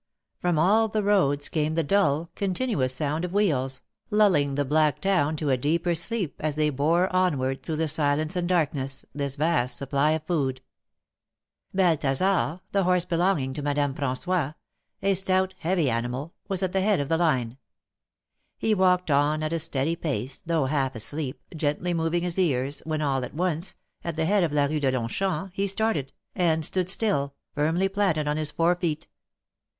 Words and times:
From 0.39 0.57
all 0.57 0.87
the 0.87 1.03
roads 1.03 1.47
came 1.47 1.75
the 1.75 1.83
dull, 1.83 2.31
continuous 2.33 2.91
sound 2.91 3.23
of 3.23 3.33
wheels, 3.33 3.81
lulling 4.09 4.55
the 4.55 4.65
black 4.65 4.99
town 4.99 5.35
to 5.35 5.51
a 5.51 5.57
deeper 5.57 5.93
sleep 5.93 6.33
as 6.39 6.55
they 6.55 6.71
bore 6.71 7.07
onward 7.15 7.61
through 7.61 7.75
the 7.75 7.87
silence 7.87 8.35
and 8.35 8.49
darkness, 8.49 9.05
this 9.13 9.35
vast 9.35 9.77
supply 9.77 10.13
of 10.13 10.23
food. 10.23 10.61
Balthasar— 11.71 12.61
the 12.71 12.83
horse 12.83 13.05
belonging 13.05 13.53
to 13.53 13.61
Madame 13.61 13.93
Fran5ois— 13.93 14.55
a 15.03 15.13
stout, 15.13 15.53
heavy 15.59 15.87
animal— 15.87 16.33
was 16.49 16.63
at 16.63 16.73
the 16.73 16.81
head 16.81 16.99
of 16.99 17.07
the 17.07 17.15
line. 17.17 17.59
He 18.57 18.73
walked 18.73 19.11
on 19.11 19.43
at 19.43 19.53
a 19.53 19.59
steady 19.59 19.95
pace, 19.95 20.41
though 20.43 20.65
half 20.65 20.95
asleep, 20.95 21.39
gently 21.55 21.93
moving 21.93 22.23
his 22.23 22.39
ears, 22.39 22.79
when 22.87 23.03
all 23.03 23.23
at 23.23 23.35
once, 23.35 23.75
at 24.03 24.15
the 24.15 24.25
head 24.25 24.43
of 24.43 24.51
la 24.51 24.65
Rue 24.65 24.79
de 24.79 24.91
Longchamps, 24.91 25.51
he 25.53 25.67
started, 25.67 26.11
and 26.33 26.65
stood 26.65 26.89
still, 26.89 27.35
firmly 27.53 27.87
planted 27.87 28.27
on 28.27 28.37
his 28.37 28.49
four 28.49 28.73
feet. 28.75 29.07